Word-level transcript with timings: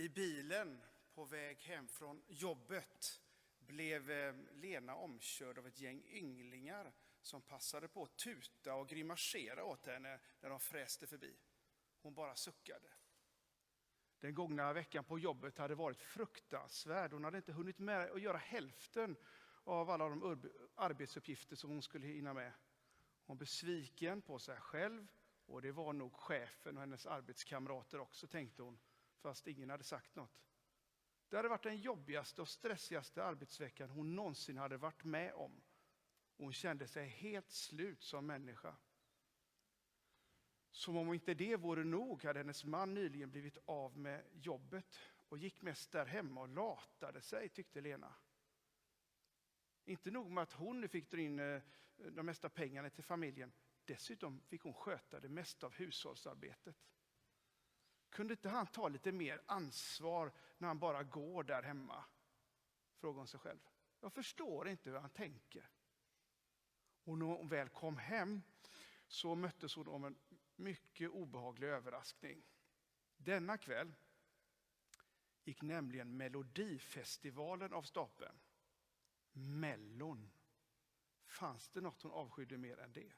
I 0.00 0.08
bilen 0.08 0.82
på 1.14 1.24
väg 1.24 1.60
hem 1.60 1.88
från 1.88 2.22
jobbet 2.28 3.20
blev 3.58 4.10
eh, 4.10 4.34
Lena 4.52 4.94
omkörd 4.94 5.58
av 5.58 5.66
ett 5.66 5.80
gäng 5.80 6.02
ynglingar 6.06 6.92
som 7.22 7.42
passade 7.42 7.88
på 7.88 8.02
att 8.02 8.16
tuta 8.16 8.74
och 8.74 8.88
grimasera 8.88 9.64
åt 9.64 9.86
henne 9.86 10.20
när 10.40 10.50
de 10.50 10.60
fräste 10.60 11.06
förbi. 11.06 11.36
Hon 12.02 12.14
bara 12.14 12.36
suckade. 12.36 12.88
Den 14.20 14.34
gångna 14.34 14.72
veckan 14.72 15.04
på 15.04 15.18
jobbet 15.18 15.58
hade 15.58 15.74
varit 15.74 16.02
fruktansvärd. 16.02 17.12
Hon 17.12 17.24
hade 17.24 17.36
inte 17.36 17.52
hunnit 17.52 17.78
med 17.78 18.10
att 18.10 18.22
göra 18.22 18.38
hälften 18.38 19.16
av 19.64 19.90
alla 19.90 20.08
de 20.08 20.50
arbetsuppgifter 20.74 21.56
som 21.56 21.70
hon 21.70 21.82
skulle 21.82 22.06
hinna 22.06 22.34
med. 22.34 22.52
Hon 23.26 23.36
var 23.36 23.40
besviken 23.40 24.22
på 24.22 24.38
sig 24.38 24.60
själv 24.60 25.06
och 25.46 25.62
det 25.62 25.72
var 25.72 25.92
nog 25.92 26.12
chefen 26.12 26.76
och 26.76 26.80
hennes 26.80 27.06
arbetskamrater 27.06 28.00
också, 28.00 28.26
tänkte 28.26 28.62
hon, 28.62 28.78
fast 29.18 29.46
ingen 29.46 29.70
hade 29.70 29.84
sagt 29.84 30.16
något. 30.16 30.44
Det 31.28 31.36
hade 31.36 31.48
varit 31.48 31.62
den 31.62 31.76
jobbigaste 31.76 32.42
och 32.42 32.48
stressigaste 32.48 33.24
arbetsveckan 33.24 33.90
hon 33.90 34.16
någonsin 34.16 34.58
hade 34.58 34.76
varit 34.76 35.04
med 35.04 35.34
om. 35.34 35.60
Hon 36.36 36.52
kände 36.52 36.86
sig 36.86 37.08
helt 37.08 37.50
slut 37.50 38.02
som 38.02 38.26
människa. 38.26 38.76
Som 40.70 40.96
om 40.96 41.14
inte 41.14 41.34
det 41.34 41.56
vore 41.56 41.84
nog 41.84 42.24
hade 42.24 42.38
hennes 42.38 42.64
man 42.64 42.94
nyligen 42.94 43.30
blivit 43.30 43.58
av 43.64 43.98
med 43.98 44.24
jobbet 44.32 44.98
och 45.28 45.38
gick 45.38 45.62
mest 45.62 45.92
där 45.92 46.06
hemma 46.06 46.40
och 46.40 46.48
latade 46.48 47.20
sig, 47.20 47.48
tyckte 47.48 47.80
Lena. 47.80 48.14
Inte 49.84 50.10
nog 50.10 50.30
med 50.30 50.42
att 50.42 50.52
hon 50.52 50.80
nu 50.80 50.88
fick 50.88 51.10
dra 51.10 51.20
in 51.20 51.38
eh, 51.38 51.62
de 51.96 52.26
mesta 52.26 52.48
pengarna 52.48 52.90
till 52.90 53.04
familjen. 53.04 53.52
Dessutom 53.84 54.40
fick 54.40 54.62
hon 54.62 54.74
sköta 54.74 55.20
det 55.20 55.28
mesta 55.28 55.66
av 55.66 55.72
hushållsarbetet. 55.72 56.76
Kunde 58.10 58.34
inte 58.34 58.48
han 58.48 58.66
ta 58.66 58.88
lite 58.88 59.12
mer 59.12 59.42
ansvar 59.46 60.32
när 60.58 60.68
han 60.68 60.78
bara 60.78 61.02
går 61.02 61.42
där 61.44 61.62
hemma? 61.62 62.04
Frågar 62.96 63.18
hon 63.18 63.26
sig 63.26 63.40
själv. 63.40 63.58
Jag 64.00 64.12
förstår 64.12 64.68
inte 64.68 64.90
hur 64.90 64.98
han 64.98 65.10
tänker. 65.10 65.70
Och 67.04 67.18
när 67.18 67.26
hon 67.26 67.48
väl 67.48 67.68
kom 67.68 67.96
hem 67.96 68.42
så 69.06 69.34
möttes 69.34 69.76
hon 69.76 69.88
av 69.88 70.06
en 70.06 70.18
mycket 70.56 71.10
obehaglig 71.10 71.68
överraskning. 71.68 72.42
Denna 73.16 73.58
kväll 73.58 73.94
gick 75.44 75.62
nämligen 75.62 76.16
Melodifestivalen 76.16 77.72
av 77.72 77.82
stapeln. 77.82 78.40
Mellon. 79.32 80.30
Fanns 81.26 81.68
det 81.68 81.80
något 81.80 82.02
hon 82.02 82.12
avskydde 82.12 82.58
mer 82.58 82.78
än 82.78 82.92
det? 82.92 83.12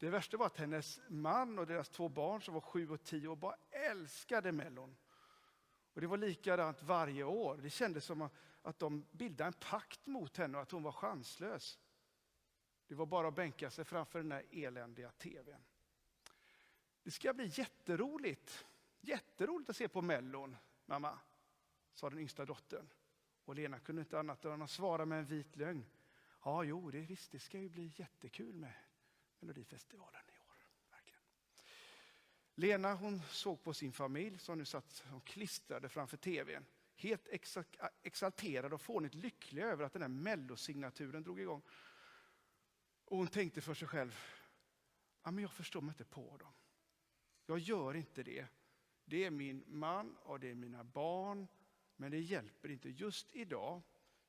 Det 0.00 0.10
värsta 0.10 0.36
var 0.36 0.46
att 0.46 0.56
hennes 0.56 1.00
man 1.08 1.58
och 1.58 1.66
deras 1.66 1.88
två 1.88 2.08
barn 2.08 2.42
som 2.42 2.54
var 2.54 2.60
sju 2.60 2.90
och 2.90 3.04
tio 3.04 3.28
år 3.28 3.36
bara 3.36 3.56
älskade 3.70 4.52
Mellon. 4.52 4.96
Och 5.94 6.00
det 6.00 6.06
var 6.06 6.16
likadant 6.16 6.82
varje 6.82 7.24
år. 7.24 7.56
Det 7.56 7.70
kändes 7.70 8.04
som 8.04 8.28
att 8.62 8.78
de 8.78 9.06
bildade 9.10 9.48
en 9.48 9.52
pakt 9.52 10.06
mot 10.06 10.36
henne 10.36 10.58
och 10.58 10.62
att 10.62 10.70
hon 10.70 10.82
var 10.82 10.92
chanslös. 10.92 11.78
Det 12.86 12.94
var 12.94 13.06
bara 13.06 13.28
att 13.28 13.34
bänka 13.34 13.70
sig 13.70 13.84
framför 13.84 14.18
den 14.18 14.32
här 14.32 14.46
eländiga 14.50 15.10
tvn. 15.10 15.64
Det 17.02 17.10
ska 17.10 17.34
bli 17.34 17.46
jätteroligt. 17.46 18.66
Jätteroligt 19.00 19.70
att 19.70 19.76
se 19.76 19.88
på 19.88 20.02
Mellon, 20.02 20.56
mamma, 20.86 21.18
sa 21.94 22.10
den 22.10 22.18
yngsta 22.18 22.44
dottern. 22.44 22.88
Och 23.44 23.54
Lena 23.54 23.78
kunde 23.78 24.00
inte 24.02 24.18
annat 24.18 24.44
än 24.44 24.62
att 24.62 24.70
svara 24.70 25.04
med 25.04 25.18
en 25.18 25.26
vit 25.26 25.56
lögn. 25.56 25.84
Ja, 26.44 26.64
jo, 26.64 26.90
det, 26.90 27.00
visst, 27.00 27.32
det 27.32 27.38
ska 27.38 27.58
ju 27.58 27.68
bli 27.68 27.92
jättekul 27.96 28.54
med 28.54 28.72
Melodifestivalen 29.40 30.22
i 30.28 30.38
år. 30.38 30.56
Verkligen. 30.90 31.22
Lena 32.54 32.94
hon 32.94 33.22
såg 33.22 33.62
på 33.62 33.74
sin 33.74 33.92
familj 33.92 34.38
som 34.38 34.58
nu 34.58 34.64
satt 34.64 34.90
som 34.90 35.20
klistrade 35.20 35.88
framför 35.88 36.16
tvn. 36.16 36.66
Helt 36.94 37.28
exalterad 38.02 38.72
och 38.72 38.80
fånigt 38.80 39.14
lycklig 39.14 39.62
över 39.62 39.84
att 39.84 39.92
den 39.92 40.02
här 40.02 40.08
mellosignaturen 40.08 41.22
drog 41.22 41.40
igång. 41.40 41.62
Och 43.04 43.16
hon 43.16 43.26
tänkte 43.28 43.60
för 43.60 43.74
sig 43.74 43.88
själv, 43.88 44.18
ja, 45.22 45.30
men 45.30 45.42
jag 45.42 45.52
förstår 45.52 45.80
mig 45.80 45.88
inte 45.88 46.04
på 46.04 46.36
dem. 46.36 46.52
Jag 47.46 47.58
gör 47.58 47.94
inte 47.94 48.22
det. 48.22 48.46
Det 49.04 49.24
är 49.24 49.30
min 49.30 49.64
man 49.66 50.16
och 50.16 50.40
det 50.40 50.50
är 50.50 50.54
mina 50.54 50.84
barn. 50.84 51.48
Men 51.96 52.10
det 52.10 52.18
hjälper 52.18 52.70
inte. 52.70 52.88
Just 52.88 53.26
idag 53.32 53.82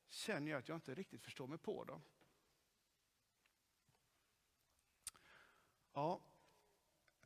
känner 0.10 0.52
jag 0.52 0.60
att 0.60 0.68
jag 0.68 0.78
inte 0.78 0.96
riktigt 0.96 1.22
förstår 1.22 1.48
mig 1.48 1.58
på 1.58 1.84
dem. 1.84 2.02
Ja, 5.94 6.22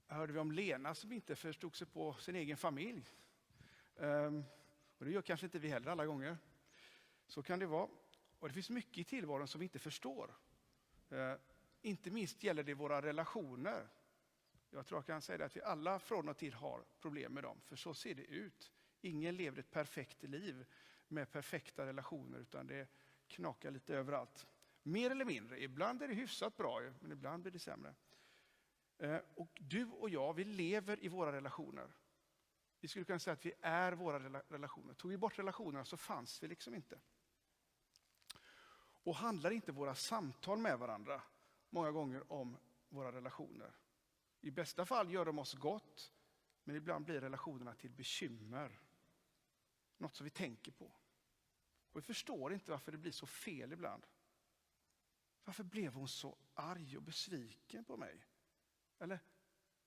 hörde 0.08 0.34
vi 0.34 0.40
om 0.40 0.52
Lena 0.52 0.96
som 0.96 1.12
inte 1.12 1.36
förstod 1.36 1.76
sig 1.76 1.88
på 1.88 2.14
sin 2.14 2.36
egen 2.36 2.58
familj. 2.58 3.10
Um, 3.96 4.46
och 4.98 5.06
det 5.06 5.12
gör 5.12 5.22
kanske 5.22 5.46
inte 5.46 5.60
vi 5.60 5.70
heller 5.70 5.92
alla 5.92 6.06
gånger. 6.06 6.38
Så 7.28 7.44
kan 7.44 7.60
det 7.60 7.66
vara. 7.66 7.90
Och 8.40 8.48
det 8.48 8.54
finns 8.54 8.70
mycket 8.70 8.98
i 8.98 9.04
tillvaron 9.04 9.48
som 9.48 9.60
vi 9.60 9.66
inte 9.66 9.80
förstår. 9.80 10.36
Uh, 11.12 11.34
inte 11.82 12.12
minst 12.12 12.44
gäller 12.44 12.64
det 12.64 12.74
våra 12.74 13.02
relationer. 13.02 13.88
Jag 14.70 14.86
tror 14.86 14.98
jag 14.98 15.06
kan 15.06 15.22
säga 15.22 15.46
att 15.46 15.56
vi 15.56 15.62
alla 15.62 16.00
från 16.00 16.30
och 16.30 16.38
till 16.38 16.54
har 16.54 16.86
problem 17.00 17.34
med 17.34 17.44
dem, 17.44 17.62
för 17.66 17.76
så 17.76 17.94
ser 17.94 18.16
det 18.16 18.26
ut. 18.26 18.72
Ingen 19.02 19.36
lever 19.36 19.60
ett 19.60 19.72
perfekt 19.72 20.24
liv 20.24 20.66
med 21.08 21.32
perfekta 21.32 21.86
relationer, 21.86 22.40
utan 22.40 22.68
det 22.68 22.88
knakar 23.28 23.72
lite 23.72 23.96
överallt. 23.96 24.48
Mer 24.84 25.12
eller 25.12 25.26
mindre. 25.26 25.64
Ibland 25.64 26.02
är 26.02 26.08
det 26.08 26.14
hyfsat 26.14 26.58
bra, 26.58 26.82
men 27.00 27.12
ibland 27.12 27.42
blir 27.42 27.52
det 27.52 27.60
sämre. 27.60 27.96
Eh, 28.98 29.20
och 29.36 29.62
du 29.62 29.86
och 29.86 30.10
jag, 30.10 30.34
vi 30.34 30.44
lever 30.44 31.04
i 31.04 31.08
våra 31.08 31.32
relationer. 31.32 31.94
Vi 32.80 32.88
skulle 32.88 33.06
kunna 33.06 33.20
säga 33.20 33.34
att 33.34 33.46
vi 33.46 33.54
är 33.62 33.92
våra 33.92 34.42
relationer. 34.50 34.94
Tog 34.94 35.12
vi 35.12 35.18
bort 35.18 35.40
relationerna 35.40 35.86
så 35.86 35.98
fanns 35.98 36.44
vi 36.44 36.48
liksom 36.48 36.76
inte. 36.76 37.00
Och 39.04 39.16
handlar 39.16 39.52
inte 39.52 39.72
våra 39.72 39.96
samtal 39.96 40.58
med 40.58 40.80
varandra 40.80 41.22
många 41.70 41.92
gånger 41.92 42.32
om 42.32 42.58
våra 42.90 43.12
relationer? 43.12 43.76
I 44.42 44.52
bästa 44.52 44.86
fall 44.86 45.12
gör 45.12 45.26
de 45.26 45.40
oss 45.40 45.54
gott, 45.54 46.14
men 46.64 46.76
ibland 46.76 47.06
blir 47.06 47.22
relationerna 47.22 47.76
till 47.76 47.92
bekymmer. 47.92 48.80
Något 49.98 50.16
som 50.16 50.24
vi 50.24 50.30
tänker 50.30 50.72
på. 50.72 50.86
Och 51.92 51.98
vi 51.98 52.02
förstår 52.02 52.54
inte 52.54 52.72
varför 52.72 52.92
det 52.92 52.98
blir 52.98 53.12
så 53.12 53.28
fel 53.28 53.74
ibland. 53.74 54.08
Varför 55.44 55.64
blev 55.64 55.94
hon 55.94 56.08
så 56.08 56.38
arg 56.54 56.98
och 56.98 57.04
besviken 57.04 57.86
på 57.86 57.98
mig? 57.98 58.26
Eller 59.00 59.20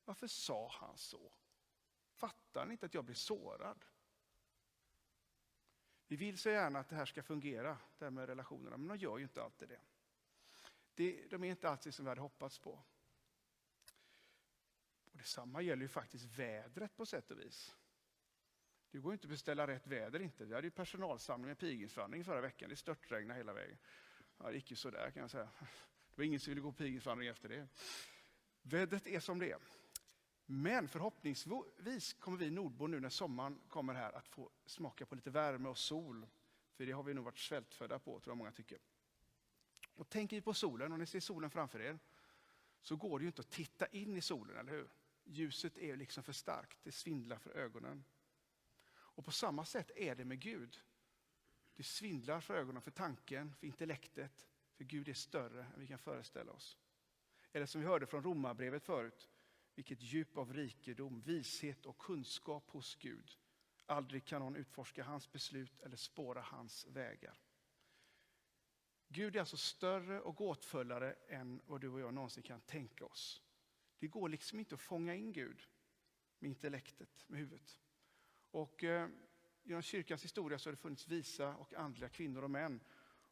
varför 0.04 0.26
sa 0.26 0.68
han 0.72 0.98
så? 0.98 1.32
Fattar 2.10 2.66
ni 2.66 2.72
inte 2.72 2.86
att 2.86 2.94
jag 2.94 3.04
blir 3.04 3.14
sårad? 3.14 3.84
Vi 6.06 6.16
vill 6.16 6.38
så 6.38 6.50
gärna 6.50 6.78
att 6.78 6.88
det 6.88 6.96
här 6.96 7.06
ska 7.06 7.22
fungera, 7.22 7.78
det 7.98 8.04
här 8.04 8.10
med 8.10 8.26
relationerna, 8.26 8.76
men 8.76 8.88
de 8.88 8.96
gör 8.96 9.18
ju 9.18 9.22
inte 9.22 9.42
alltid 9.42 9.68
det. 9.68 11.26
de 11.30 11.44
är 11.44 11.50
inte 11.50 11.68
alltid 11.68 11.94
som 11.94 12.04
vi 12.04 12.08
hade 12.08 12.20
hoppats 12.20 12.58
på. 12.58 12.70
Och 15.04 15.18
Detsamma 15.18 15.62
gäller 15.62 15.82
ju 15.82 15.88
faktiskt 15.88 16.24
vädret 16.24 16.96
på 16.96 17.06
sätt 17.06 17.30
och 17.30 17.40
vis. 17.40 17.76
Det 18.90 18.98
går 18.98 19.12
inte 19.12 19.26
att 19.26 19.30
beställa 19.30 19.66
rätt 19.66 19.86
väder 19.86 20.20
inte. 20.20 20.44
Vi 20.44 20.54
hade 20.54 20.66
ju 20.66 20.70
personalsamling 20.70 21.48
med 21.48 21.58
pilgrimsvandring 21.58 22.24
förra 22.24 22.40
veckan. 22.40 22.70
Det 22.70 22.76
störtregnade 22.76 23.38
hela 23.38 23.52
vägen. 23.52 23.78
Ja, 24.38 24.48
det 24.48 24.54
gick 24.54 24.70
ju 24.70 24.76
sådär 24.76 25.10
kan 25.10 25.20
jag 25.20 25.30
säga. 25.30 25.50
Det 26.10 26.16
var 26.16 26.24
ingen 26.24 26.40
som 26.40 26.50
ville 26.50 26.60
gå 26.60 26.72
pilgrimsvandring 26.72 27.28
efter 27.28 27.48
det. 27.48 27.68
Vädret 28.68 29.06
är 29.06 29.20
som 29.20 29.38
det 29.38 29.50
är. 29.50 29.58
Men 30.46 30.88
förhoppningsvis 30.88 32.12
kommer 32.12 32.38
vi 32.38 32.50
nordbor 32.50 32.88
nu 32.88 33.00
när 33.00 33.08
sommaren 33.08 33.60
kommer 33.68 33.94
här 33.94 34.12
att 34.12 34.28
få 34.28 34.50
smaka 34.66 35.06
på 35.06 35.14
lite 35.14 35.30
värme 35.30 35.68
och 35.68 35.78
sol. 35.78 36.26
För 36.74 36.86
det 36.86 36.92
har 36.92 37.02
vi 37.02 37.14
nog 37.14 37.24
varit 37.24 37.38
svältfödda 37.38 37.98
på, 37.98 38.20
tror 38.20 38.30
jag 38.30 38.36
många 38.36 38.52
tycker. 38.52 38.78
Och 39.94 40.08
tänker 40.08 40.36
vi 40.36 40.42
på 40.42 40.54
solen, 40.54 40.92
om 40.92 40.98
ni 40.98 41.06
ser 41.06 41.20
solen 41.20 41.50
framför 41.50 41.80
er, 41.80 41.98
så 42.80 42.96
går 42.96 43.18
det 43.18 43.22
ju 43.22 43.26
inte 43.26 43.40
att 43.40 43.50
titta 43.50 43.86
in 43.86 44.16
i 44.16 44.20
solen, 44.20 44.56
eller 44.56 44.72
hur? 44.72 44.88
Ljuset 45.24 45.78
är 45.78 45.96
liksom 45.96 46.22
för 46.22 46.32
starkt, 46.32 46.78
det 46.82 46.92
svindlar 46.92 47.38
för 47.38 47.50
ögonen. 47.50 48.04
Och 48.90 49.24
på 49.24 49.32
samma 49.32 49.64
sätt 49.64 49.90
är 49.96 50.14
det 50.14 50.24
med 50.24 50.40
Gud. 50.40 50.80
Det 51.74 51.82
svindlar 51.82 52.40
för 52.40 52.54
ögonen, 52.54 52.82
för 52.82 52.90
tanken, 52.90 53.54
för 53.54 53.66
intellektet. 53.66 54.46
För 54.74 54.84
Gud 54.84 55.08
är 55.08 55.14
större 55.14 55.64
än 55.64 55.80
vi 55.80 55.86
kan 55.86 55.98
föreställa 55.98 56.52
oss. 56.52 56.78
Eller 57.52 57.66
som 57.66 57.80
vi 57.80 57.86
hörde 57.86 58.06
från 58.06 58.22
Romarbrevet 58.22 58.84
förut, 58.84 59.28
vilket 59.74 60.02
djup 60.02 60.36
av 60.36 60.52
rikedom, 60.52 61.20
vishet 61.20 61.86
och 61.86 61.98
kunskap 61.98 62.70
hos 62.70 62.96
Gud. 62.96 63.38
Aldrig 63.86 64.24
kan 64.24 64.42
någon 64.42 64.56
utforska 64.56 65.04
hans 65.04 65.32
beslut 65.32 65.80
eller 65.80 65.96
spåra 65.96 66.40
hans 66.40 66.86
vägar. 66.86 67.40
Gud 69.08 69.36
är 69.36 69.40
alltså 69.40 69.56
större 69.56 70.20
och 70.20 70.36
gåtfullare 70.36 71.12
än 71.12 71.60
vad 71.66 71.80
du 71.80 71.88
och 71.88 72.00
jag 72.00 72.14
någonsin 72.14 72.42
kan 72.42 72.60
tänka 72.60 73.04
oss. 73.04 73.42
Det 73.98 74.06
går 74.06 74.28
liksom 74.28 74.58
inte 74.58 74.74
att 74.74 74.80
fånga 74.80 75.14
in 75.14 75.32
Gud 75.32 75.68
med 76.38 76.48
intellektet, 76.48 77.24
med 77.26 77.38
huvudet. 77.38 77.80
Och 78.50 78.84
eh, 78.84 79.08
genom 79.62 79.82
kyrkans 79.82 80.24
historia 80.24 80.58
så 80.58 80.68
har 80.68 80.72
det 80.72 80.82
funnits 80.82 81.08
visa 81.08 81.56
och 81.56 81.74
andliga 81.74 82.08
kvinnor 82.08 82.44
och 82.44 82.50
män. 82.50 82.80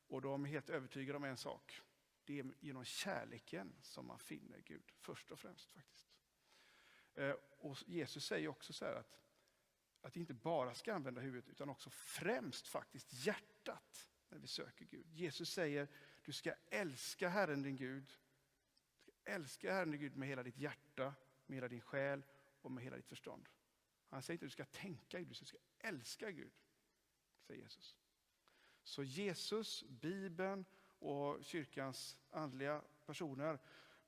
Och 0.09 0.23
de 0.23 0.45
är 0.45 0.49
helt 0.49 0.71
övertygade 0.71 1.17
om 1.17 1.25
en 1.25 1.37
sak. 1.37 1.81
Det 2.26 2.38
är 2.38 2.55
genom 2.61 2.84
kärleken 2.84 3.75
som 3.82 4.06
man 4.06 4.19
finner 4.19 4.61
Gud, 4.61 4.93
först 4.96 5.31
och 5.31 5.38
främst 5.38 5.70
faktiskt. 5.70 6.08
Eh, 7.14 7.34
och 7.58 7.78
Jesus 7.87 8.26
säger 8.26 8.49
också 8.49 8.73
så 8.73 8.84
här 8.84 8.94
att, 8.94 9.19
att 10.00 10.17
vi 10.17 10.20
inte 10.20 10.34
bara 10.34 10.75
ska 10.75 10.94
använda 10.94 11.20
huvudet 11.20 11.49
utan 11.49 11.69
också 11.69 11.90
främst 11.90 12.69
faktiskt 12.69 13.12
hjärtat 13.12 14.11
när 14.28 14.38
vi 14.38 14.46
söker 14.46 14.84
Gud. 14.84 15.06
Jesus 15.12 15.50
säger 15.50 15.88
du 16.25 16.32
ska 16.32 16.55
älska 16.70 17.28
Herren 17.28 17.62
din 17.62 17.76
Gud. 17.76 18.12
Du 18.94 19.00
ska 19.02 19.12
älska 19.25 19.73
Herren 19.73 19.90
din 19.90 20.00
Gud 20.00 20.17
med 20.17 20.28
hela 20.28 20.43
ditt 20.43 20.58
hjärta, 20.58 21.14
med 21.46 21.56
hela 21.56 21.69
din 21.69 21.81
själ 21.81 22.23
och 22.61 22.73
med 22.73 22.84
hela 22.84 22.96
ditt 22.96 23.08
förstånd. 23.08 23.49
Han 24.08 24.23
säger 24.23 24.34
inte 24.34 24.44
att 24.44 24.50
du 24.50 24.64
ska 24.64 24.81
tänka 24.81 25.19
Gud, 25.19 25.28
du 25.28 25.34
ska 25.34 25.58
älska 25.78 26.31
Gud. 26.31 26.52
Säger 27.40 27.62
Jesus. 27.62 27.96
Så 28.82 29.02
Jesus, 29.02 29.84
Bibeln 29.88 30.64
och 30.99 31.45
kyrkans 31.45 32.19
andliga 32.31 32.83
personer, 33.07 33.59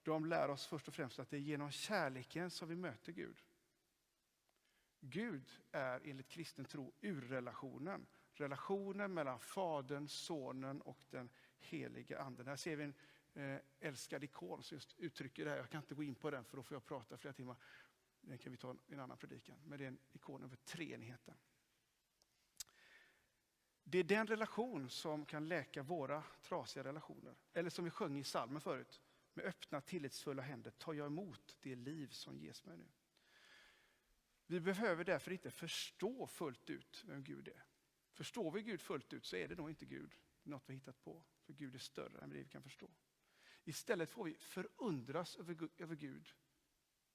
de 0.02 0.26
lär 0.26 0.50
oss 0.50 0.66
först 0.66 0.88
och 0.88 0.94
främst 0.94 1.18
att 1.18 1.30
det 1.30 1.36
är 1.36 1.40
genom 1.40 1.70
kärleken 1.70 2.50
som 2.50 2.68
vi 2.68 2.76
möter 2.76 3.12
Gud. 3.12 3.42
Gud 5.00 5.50
är 5.72 6.00
enligt 6.04 6.28
kristen 6.28 6.64
tro 6.64 6.92
urrelationen. 7.00 8.06
Relationen 8.32 9.14
mellan 9.14 9.38
Fadern, 9.38 10.08
Sonen 10.08 10.80
och 10.80 10.98
den 11.10 11.30
helige 11.58 12.20
Anden. 12.20 12.46
Här 12.46 12.56
ser 12.56 12.76
vi 12.76 12.84
en 12.84 12.94
eh, 13.34 13.60
älskad 13.80 14.24
ikon 14.24 14.62
som 14.62 14.74
just 14.74 14.94
uttrycker 14.98 15.44
det 15.44 15.50
här. 15.50 15.56
Jag 15.56 15.70
kan 15.70 15.82
inte 15.82 15.94
gå 15.94 16.02
in 16.02 16.14
på 16.14 16.30
den 16.30 16.44
för 16.44 16.56
då 16.56 16.62
får 16.62 16.74
jag 16.74 16.84
prata 16.84 17.16
flera 17.16 17.34
timmar. 17.34 17.56
Den 18.20 18.38
kan 18.38 18.52
vi 18.52 18.58
ta 18.58 18.76
i 18.86 18.94
en 18.94 19.00
annan 19.00 19.16
predikan. 19.16 19.56
Men 19.64 19.78
det 19.78 19.84
är 19.84 19.88
en 19.88 19.98
ikon 20.12 20.42
över 20.42 20.56
treenigheten. 20.56 21.34
Det 23.90 23.98
är 23.98 24.04
den 24.04 24.26
relation 24.26 24.90
som 24.90 25.26
kan 25.26 25.48
läka 25.48 25.82
våra 25.82 26.22
trasiga 26.42 26.84
relationer. 26.84 27.34
Eller 27.52 27.70
som 27.70 27.84
vi 27.84 27.90
sjöng 27.90 28.18
i 28.18 28.24
salmen 28.24 28.60
förut. 28.60 29.00
Med 29.34 29.44
öppna 29.44 29.80
tillitsfulla 29.80 30.42
händer 30.42 30.70
tar 30.70 30.94
jag 30.94 31.06
emot 31.06 31.56
det 31.60 31.74
liv 31.74 32.08
som 32.08 32.38
ges 32.38 32.64
mig 32.64 32.76
nu. 32.76 32.88
Vi 34.46 34.60
behöver 34.60 35.04
därför 35.04 35.30
inte 35.30 35.50
förstå 35.50 36.26
fullt 36.26 36.70
ut 36.70 37.04
vem 37.06 37.24
Gud 37.24 37.48
är. 37.48 37.64
Förstår 38.12 38.50
vi 38.50 38.62
Gud 38.62 38.80
fullt 38.80 39.12
ut 39.12 39.24
så 39.24 39.36
är 39.36 39.48
det 39.48 39.54
nog 39.54 39.70
inte 39.70 39.86
Gud, 39.86 40.14
något 40.42 40.64
vi 40.66 40.74
hittat 40.74 41.00
på. 41.00 41.22
För 41.42 41.52
Gud 41.52 41.74
är 41.74 41.78
större 41.78 42.18
än 42.18 42.30
det 42.30 42.38
vi 42.38 42.48
kan 42.48 42.62
förstå. 42.62 42.90
Istället 43.64 44.10
får 44.10 44.24
vi 44.24 44.34
förundras 44.34 45.36
över, 45.36 45.68
över 45.78 45.96
Gud, 45.96 46.28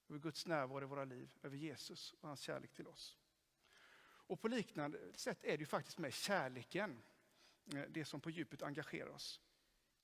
över 0.09 0.19
Guds 0.19 0.47
närvaro 0.47 0.83
i 0.83 0.87
våra 0.87 1.05
liv, 1.05 1.31
över 1.41 1.57
Jesus 1.57 2.13
och 2.13 2.27
hans 2.27 2.41
kärlek 2.41 2.73
till 2.73 2.87
oss. 2.87 3.17
Och 4.33 4.41
på 4.41 4.47
liknande 4.47 4.99
sätt 5.15 5.43
är 5.43 5.57
det 5.57 5.61
ju 5.61 5.65
faktiskt 5.65 5.97
med 5.97 6.13
kärleken, 6.13 7.03
eh, 7.75 7.83
det 7.89 8.05
som 8.05 8.21
på 8.21 8.29
djupet 8.29 8.63
engagerar 8.63 9.09
oss. 9.09 9.41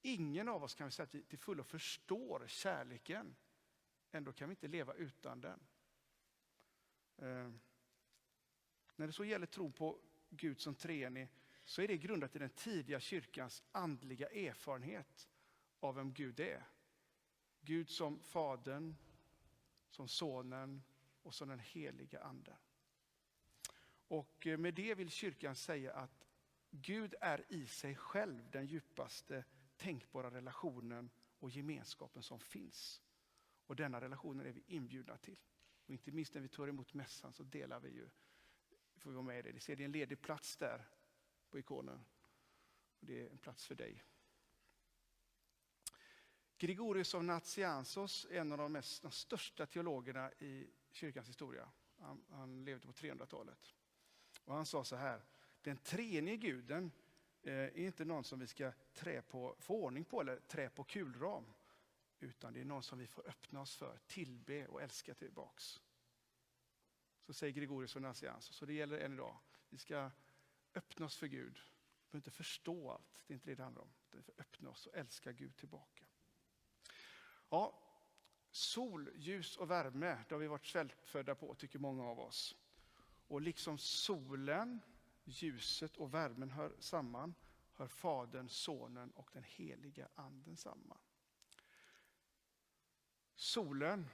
Ingen 0.02 0.50
av 0.50 0.64
oss 0.64 0.76
kan 0.76 0.88
vi 0.88 0.92
säga 0.92 1.04
att 1.04 1.16
vi 1.16 1.24
till 1.24 1.40
fullo 1.40 1.64
förstår 1.64 2.48
kärleken. 2.48 3.36
Ändå 4.12 4.34
kan 4.34 4.50
vi 4.50 4.52
inte 4.52 4.68
leva 4.68 4.94
utan 4.94 5.42
den. 5.42 5.60
Eh, 7.18 7.52
när 8.96 9.08
det 9.08 9.14
så 9.14 9.26
gäller 9.26 9.46
tron 9.46 9.72
på 9.72 10.00
Gud 10.30 10.60
som 10.60 10.76
treenig 10.76 11.30
så 11.66 11.82
är 11.82 11.88
det 11.88 11.98
grundat 11.98 12.36
i 12.36 12.40
den 12.40 12.50
tidiga 12.50 13.00
kyrkans 13.00 13.64
andliga 13.72 14.30
erfarenhet 14.30 15.30
av 15.80 15.96
vem 15.96 16.14
Gud 16.14 16.40
är. 16.40 16.64
Gud 17.62 17.90
som 17.90 18.20
Fadern, 18.20 18.96
som 19.90 20.08
Sonen 20.08 20.84
och 21.24 21.34
som 21.34 21.50
den 21.50 21.60
heliga 21.60 22.20
Anden. 22.20 22.58
Och 24.10 24.48
eh, 24.48 24.58
med 24.58 24.74
det 24.74 24.96
vill 24.96 25.10
kyrkan 25.10 25.56
säga 25.56 25.94
att 25.94 26.28
Gud 26.72 27.16
är 27.22 27.46
i 27.50 27.68
sig 27.68 27.96
själv 27.96 28.50
den 28.52 28.66
djupaste 28.66 29.44
tänkbara 29.78 30.32
relationen 30.32 31.10
och 31.40 31.50
gemenskapen 31.50 32.24
som 32.24 32.40
finns. 32.40 33.02
Och 33.66 33.76
denna 33.76 34.02
relationen 34.02 34.46
är 34.46 34.52
vi 34.52 34.64
inbjudna 34.68 35.18
till. 35.18 35.40
Och 35.86 35.90
inte 35.90 36.12
minst 36.12 36.34
när 36.34 36.42
vi 36.42 36.48
tar 36.48 36.68
emot 36.68 36.94
mässan 36.94 37.34
så 37.34 37.44
delar 37.44 37.80
vi 37.80 37.90
ju, 37.90 38.10
får 38.98 39.10
vi 39.10 39.16
vara 39.16 39.26
med 39.26 39.40
i 39.40 39.42
det. 39.42 39.54
Ni 39.54 39.60
ser 39.60 39.76
det 39.76 39.84
är 39.84 39.86
en 39.86 39.92
ledig 39.92 40.22
plats 40.22 40.58
där 40.58 40.88
på 41.50 41.60
ikonen. 41.60 42.06
Och 43.00 43.06
det 43.06 43.26
är 43.26 43.30
en 43.30 43.38
plats 43.38 43.66
för 43.66 43.76
dig. 43.76 44.04
Gregorius 46.58 47.16
av 47.16 47.24
Nazianzos 47.24 48.28
är 48.30 48.40
en 48.42 48.52
av 48.52 48.58
de, 48.58 48.72
mest, 48.72 49.02
de 49.02 49.12
största 49.12 49.66
teologerna 49.66 50.32
i 50.32 50.70
kyrkans 50.92 51.30
historia. 51.30 51.70
Han, 51.98 52.24
han 52.30 52.66
levde 52.66 52.88
på 52.88 52.94
300-talet. 52.94 53.76
Och 54.50 54.56
han 54.56 54.66
sa 54.66 54.84
så 54.84 54.96
här, 54.96 55.22
den 55.62 55.78
treenige 55.78 56.38
guden 56.38 56.92
eh, 57.42 57.54
är 57.54 57.78
inte 57.78 58.06
någon 58.06 58.24
som 58.24 58.40
vi 58.40 58.48
ska 58.48 58.72
trä 58.94 59.22
på, 59.22 59.56
få 59.60 59.84
ordning 59.84 60.06
på 60.06 60.22
eller 60.22 60.40
trä 60.40 60.70
på 60.70 60.84
kulram. 60.84 61.54
Utan 62.20 62.54
det 62.54 62.62
är 62.62 62.66
någon 62.66 62.84
som 62.84 63.00
vi 63.00 63.08
får 63.08 63.28
öppna 63.28 63.62
oss 63.62 63.76
för, 63.76 64.00
tillbe 64.08 64.68
och 64.68 64.82
älska 64.82 65.14
tillbaks. 65.14 65.82
Så 67.26 67.34
säger 67.34 67.54
Gregorius 67.54 67.96
och 67.96 68.02
Nassians, 68.02 68.46
Så 68.46 68.66
det 68.66 68.74
gäller 68.74 69.00
än 69.00 69.14
idag. 69.14 69.38
Vi 69.70 69.78
ska 69.78 70.12
öppna 70.74 71.06
oss 71.06 71.18
för 71.18 71.28
Gud. 71.28 71.54
Vi 71.54 72.12
behöver 72.12 72.18
inte 72.18 72.32
förstå 72.32 72.92
allt, 72.92 73.24
det 73.28 73.34
är 73.34 73.36
inte 73.36 73.50
det 73.50 73.56
det 73.56 73.64
handlar 73.64 73.82
om. 73.82 73.94
Vi 74.12 74.22
får 74.22 74.34
öppna 74.38 74.70
oss 74.70 74.88
och 74.88 74.96
älska 74.96 75.32
Gud 75.32 75.56
tillbaka. 75.56 76.06
Ja, 77.50 77.84
sol, 78.52 79.10
ljus 79.16 79.58
och 79.58 79.72
värme, 79.72 80.24
det 80.28 80.36
har 80.36 80.40
vi 80.40 80.48
varit 80.48 80.66
svältfödda 80.66 81.36
på 81.36 81.56
tycker 81.56 81.80
många 81.80 82.04
av 82.04 82.20
oss. 82.20 82.56
Och 83.30 83.42
liksom 83.42 83.78
solen, 83.78 84.82
ljuset 85.24 85.98
och 85.98 86.14
värmen 86.14 86.50
hör 86.50 86.76
samman, 86.80 87.36
hör 87.74 87.88
Fadern, 87.88 88.50
Sonen 88.50 89.12
och 89.12 89.30
den 89.34 89.44
heliga 89.44 90.10
Anden 90.16 90.58
samman. 90.58 90.98
Solen, 93.36 94.10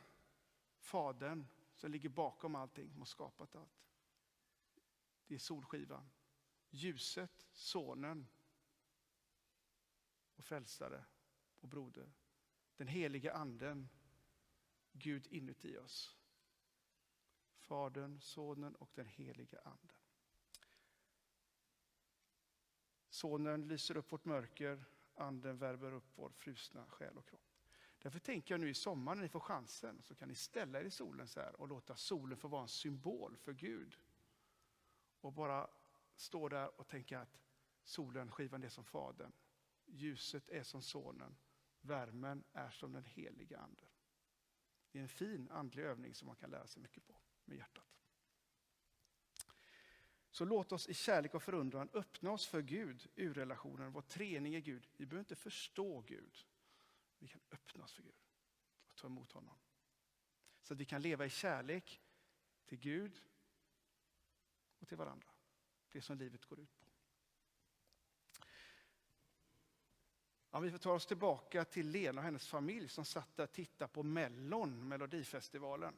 Fadern, 0.78 1.46
som 1.76 1.92
ligger 1.92 2.10
bakom 2.10 2.56
allting, 2.56 2.92
som 2.92 3.02
har 3.02 3.06
skapat 3.06 3.56
allt. 3.56 3.92
Det 5.28 5.36
är 5.36 5.40
solskivan. 5.40 6.10
Ljuset, 6.70 7.48
Sonen 7.52 8.28
och 10.36 10.46
frälsare 10.46 11.06
och 11.60 11.68
broder. 11.68 12.14
Den 12.78 12.88
heliga 12.88 13.34
anden, 13.34 13.90
Gud 14.92 15.28
inuti 15.28 15.78
oss. 15.78 16.18
Fadern, 17.66 18.20
Sonen 18.22 18.76
och 18.76 18.92
den 18.94 19.06
heliga 19.06 19.60
anden. 19.64 19.96
Sonen 23.10 23.68
lyser 23.68 23.98
upp 23.98 24.12
vårt 24.12 24.26
mörker, 24.26 24.86
anden 25.16 25.58
värmer 25.58 25.92
upp 25.94 26.12
vår 26.16 26.30
frusna 26.30 26.86
själ 26.88 27.18
och 27.18 27.28
kropp. 27.28 27.42
Därför 28.00 28.20
tänker 28.20 28.54
jag 28.54 28.62
nu 28.62 28.70
i 28.70 28.74
sommar 28.74 29.16
när 29.16 29.22
ni 29.22 29.30
får 29.30 29.40
chansen 29.40 30.02
så 30.02 30.16
kan 30.16 30.28
ni 30.28 30.36
ställa 30.36 30.80
er 30.80 30.86
i 30.86 30.92
solen 30.92 31.28
så 31.28 31.40
här 31.40 31.62
och 31.62 31.68
låta 31.68 31.96
solen 31.96 32.38
få 32.38 32.48
vara 32.48 32.62
en 32.62 32.68
symbol 32.68 33.38
för 33.38 33.54
Gud. 33.54 33.98
Och 35.22 35.34
bara 35.34 35.70
stå 36.16 36.50
där 36.50 36.80
och 36.80 36.88
tänka 36.88 37.20
att 37.20 37.40
solen, 37.84 38.32
skivan 38.32 38.64
är 38.64 38.70
som 38.70 38.86
Fadern. 38.86 39.32
Ljuset 39.86 40.50
är 40.50 40.64
som 40.64 40.82
Sonen. 40.82 41.38
Värmen 41.82 42.44
är 42.54 42.70
som 42.70 42.94
den 42.94 43.04
heliga 43.04 43.60
Anden. 43.60 43.90
Det 44.92 45.00
är 45.00 45.04
en 45.04 45.10
fin 45.10 45.50
andlig 45.52 45.84
övning 45.84 46.14
som 46.16 46.26
man 46.26 46.36
kan 46.36 46.50
lära 46.50 46.68
sig 46.68 46.82
mycket 46.82 47.08
på 47.08 47.16
med 47.48 47.58
hjärtat. 47.58 47.86
Så 50.32 50.46
låt 50.46 50.72
oss 50.72 50.88
i 50.88 50.94
kärlek 50.94 51.34
och 51.34 51.44
förundran 51.44 51.90
öppna 51.94 52.32
oss 52.32 52.48
för 52.48 52.62
Gud, 52.62 53.08
ur 53.16 53.34
relationen, 53.34 53.92
vår 53.92 54.22
i 54.22 54.62
Gud. 54.62 54.88
Vi 54.98 55.06
behöver 55.06 55.20
inte 55.20 55.36
förstå 55.36 56.02
Gud. 56.02 56.46
Vi 57.20 57.28
kan 57.28 57.42
öppna 57.52 57.84
oss 57.84 57.94
för 57.94 58.04
Gud 58.04 58.16
och 58.88 58.96
ta 58.96 59.08
emot 59.08 59.32
honom. 59.32 59.58
Så 60.62 60.74
att 60.74 60.80
vi 60.80 60.86
kan 60.86 61.02
leva 61.02 61.26
i 61.26 61.30
kärlek 61.30 62.02
till 62.66 62.78
Gud 62.78 63.22
och 64.80 64.88
till 64.88 64.98
varandra. 64.98 65.28
Det 65.92 66.02
som 66.02 66.18
livet 66.18 66.46
går 66.46 66.60
ut 66.60 66.80
på. 66.80 66.86
Ja, 70.52 70.60
vi 70.60 70.72
får 70.72 70.78
ta 70.78 70.94
oss 70.94 71.06
tillbaka 71.06 71.66
till 71.66 71.90
Lena 71.90 72.22
och 72.22 72.26
hennes 72.26 72.48
familj 72.48 72.90
som 72.90 73.06
satt 73.06 73.36
där 73.36 73.44
och 73.44 73.52
tittade 73.52 73.94
på 73.94 74.04
Mellon, 74.04 74.88
Melodifestivalen. 74.88 75.96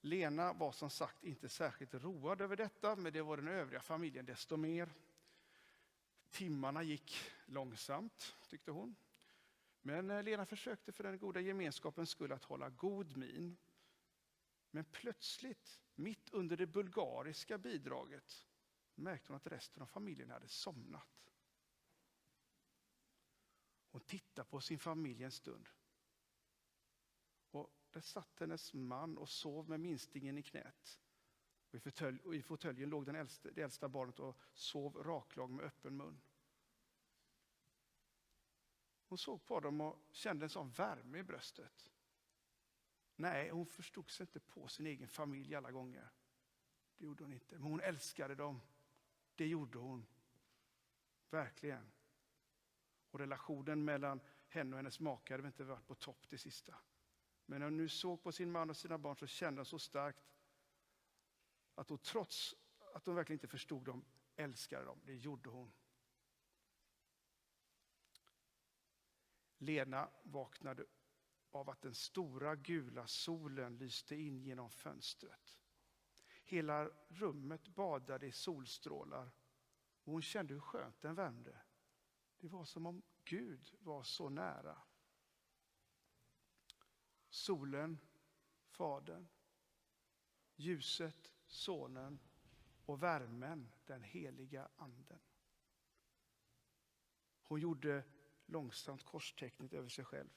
Lena 0.00 0.52
var 0.52 0.72
som 0.72 0.90
sagt 0.90 1.24
inte 1.24 1.48
särskilt 1.48 1.94
road 1.94 2.40
över 2.40 2.56
detta, 2.56 2.96
men 2.96 3.12
det 3.12 3.22
var 3.22 3.36
den 3.36 3.48
övriga 3.48 3.80
familjen 3.80 4.24
desto 4.26 4.56
mer. 4.56 4.92
Timmarna 6.30 6.82
gick 6.82 7.20
långsamt, 7.46 8.36
tyckte 8.48 8.70
hon. 8.70 8.96
Men 9.82 10.10
eh, 10.10 10.22
Lena 10.22 10.46
försökte 10.46 10.92
för 10.92 11.04
den 11.04 11.18
goda 11.18 11.40
gemenskapens 11.40 12.10
skull 12.10 12.32
att 12.32 12.44
hålla 12.44 12.70
god 12.70 13.16
min. 13.16 13.56
Men 14.70 14.84
plötsligt, 14.84 15.80
mitt 15.94 16.30
under 16.30 16.56
det 16.56 16.66
bulgariska 16.66 17.58
bidraget, 17.58 18.46
märkte 18.94 19.32
hon 19.32 19.36
att 19.36 19.46
resten 19.46 19.82
av 19.82 19.86
familjen 19.86 20.30
hade 20.30 20.48
somnat. 20.48 21.32
Hon 23.90 24.00
tittade 24.00 24.48
på 24.48 24.60
sin 24.60 24.78
familj 24.78 25.24
en 25.24 25.32
stund. 25.32 25.68
Där 27.90 28.00
satt 28.00 28.40
hennes 28.40 28.74
man 28.74 29.18
och 29.18 29.28
sov 29.28 29.68
med 29.68 29.80
minstingen 29.80 30.38
i 30.38 30.42
knät. 30.42 31.00
Och 32.24 32.34
I 32.34 32.42
fåtöljen 32.42 32.90
låg 32.90 33.06
den 33.06 33.14
äldste, 33.14 33.50
det 33.50 33.62
äldsta 33.62 33.88
barnet 33.88 34.20
och 34.20 34.38
sov 34.52 34.96
raklång 34.96 35.56
med 35.56 35.64
öppen 35.64 35.96
mun. 35.96 36.20
Hon 39.10 39.18
såg 39.18 39.44
på 39.44 39.60
dem 39.60 39.80
och 39.80 39.98
kände 40.10 40.44
en 40.44 40.50
sån 40.50 40.70
värme 40.70 41.18
i 41.18 41.22
bröstet. 41.22 41.90
Nej, 43.16 43.50
hon 43.50 43.66
förstod 43.66 44.10
sig 44.10 44.24
inte 44.24 44.40
på 44.40 44.68
sin 44.68 44.86
egen 44.86 45.08
familj 45.08 45.54
alla 45.54 45.70
gånger. 45.70 46.10
Det 46.96 47.04
gjorde 47.04 47.24
hon 47.24 47.32
inte. 47.32 47.54
Men 47.54 47.70
hon 47.70 47.80
älskade 47.80 48.34
dem. 48.34 48.60
Det 49.34 49.46
gjorde 49.46 49.78
hon. 49.78 50.06
Verkligen. 51.30 51.92
Och 53.10 53.18
relationen 53.18 53.84
mellan 53.84 54.20
henne 54.48 54.70
och 54.70 54.78
hennes 54.78 55.00
make 55.00 55.34
hade 55.34 55.46
inte 55.46 55.64
varit 55.64 55.86
på 55.86 55.94
topp 55.94 56.28
det 56.28 56.38
sista. 56.38 56.74
Men 57.50 57.60
när 57.60 57.66
hon 57.66 57.76
nu 57.76 57.88
såg 57.88 58.22
på 58.22 58.32
sin 58.32 58.52
man 58.52 58.70
och 58.70 58.76
sina 58.76 58.98
barn 58.98 59.16
så 59.16 59.26
kände 59.26 59.60
hon 59.60 59.66
så 59.66 59.78
starkt 59.78 60.32
att 61.74 61.88
hon 61.88 61.98
trots 61.98 62.54
att 62.94 63.06
hon 63.06 63.14
verkligen 63.14 63.36
inte 63.36 63.48
förstod 63.48 63.84
dem, 63.84 64.04
älskade 64.36 64.84
dem. 64.84 65.00
Det 65.04 65.14
gjorde 65.14 65.50
hon. 65.50 65.72
Lena 69.58 70.10
vaknade 70.22 70.84
av 71.50 71.70
att 71.70 71.82
den 71.82 71.94
stora 71.94 72.56
gula 72.56 73.06
solen 73.06 73.78
lyste 73.78 74.16
in 74.16 74.42
genom 74.42 74.70
fönstret. 74.70 75.58
Hela 76.44 76.90
rummet 77.08 77.68
badade 77.68 78.26
i 78.26 78.32
solstrålar 78.32 79.32
och 80.04 80.12
hon 80.12 80.22
kände 80.22 80.54
hur 80.54 80.60
skönt 80.60 81.00
den 81.00 81.14
värmde. 81.14 81.62
Det 82.38 82.48
var 82.48 82.64
som 82.64 82.86
om 82.86 83.02
Gud 83.24 83.74
var 83.80 84.02
så 84.02 84.28
nära. 84.28 84.82
Solen, 87.30 87.98
Fadern, 88.66 89.28
ljuset, 90.56 91.34
Sonen 91.46 92.20
och 92.84 93.02
värmen, 93.02 93.72
den 93.86 94.02
heliga 94.02 94.68
Anden. 94.76 95.20
Hon 97.42 97.60
gjorde 97.60 98.04
långsamt 98.46 99.02
korstecknet 99.02 99.72
över 99.72 99.88
sig 99.88 100.04
själv. 100.04 100.30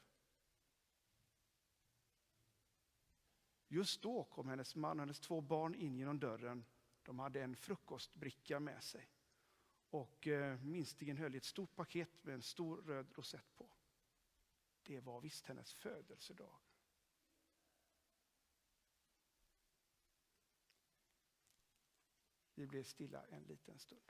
Just 3.68 4.02
då 4.02 4.24
kom 4.24 4.50
hennes 4.50 4.76
man 4.76 5.00
och 5.00 5.02
hennes 5.02 5.20
två 5.20 5.42
barn 5.42 5.76
in 5.76 5.98
genom 5.98 6.20
dörren. 6.20 6.66
De 7.04 7.20
hade 7.20 7.44
en 7.44 7.56
frukostbricka 7.56 8.60
med 8.60 8.84
sig. 8.84 9.10
Och 9.90 10.28
eh, 10.28 10.60
minstingen 10.60 11.18
höll 11.18 11.36
i 11.36 11.38
ett 11.38 11.44
stort 11.44 11.76
paket 11.76 12.24
med 12.24 12.36
en 12.36 12.42
stor 12.42 12.78
röd 12.78 13.12
rosett 13.16 13.56
på. 13.56 13.74
Det 14.84 15.00
var 15.00 15.22
visst 15.22 15.48
hennes 15.48 15.74
födelsedag. 15.74 16.60
Vi 22.56 22.68
blir 22.68 22.84
stilla 22.84 23.26
en 23.30 23.44
liten 23.44 23.80
stund. 23.80 24.02